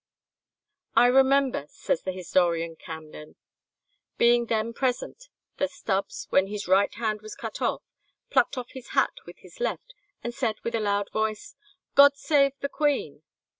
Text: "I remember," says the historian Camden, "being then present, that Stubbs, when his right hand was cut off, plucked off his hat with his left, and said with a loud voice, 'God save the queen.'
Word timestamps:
"I 0.95 1.05
remember," 1.05 1.67
says 1.67 2.01
the 2.01 2.11
historian 2.11 2.75
Camden, 2.75 3.35
"being 4.17 4.47
then 4.47 4.73
present, 4.73 5.27
that 5.57 5.69
Stubbs, 5.69 6.25
when 6.31 6.47
his 6.47 6.67
right 6.67 6.91
hand 6.95 7.21
was 7.21 7.35
cut 7.35 7.61
off, 7.61 7.83
plucked 8.31 8.57
off 8.57 8.71
his 8.71 8.87
hat 8.97 9.13
with 9.27 9.37
his 9.37 9.59
left, 9.59 9.93
and 10.23 10.33
said 10.33 10.55
with 10.63 10.73
a 10.73 10.79
loud 10.79 11.11
voice, 11.11 11.55
'God 11.93 12.17
save 12.17 12.53
the 12.61 12.67
queen.' 12.69 13.21